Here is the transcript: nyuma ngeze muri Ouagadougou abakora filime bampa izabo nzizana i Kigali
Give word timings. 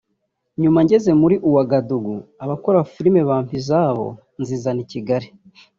nyuma 0.61 0.79
ngeze 0.85 1.11
muri 1.21 1.35
Ouagadougou 1.47 2.25
abakora 2.43 2.79
filime 2.93 3.21
bampa 3.29 3.51
izabo 3.59 4.05
nzizana 4.41 4.81
i 4.85 4.87
Kigali 4.93 5.27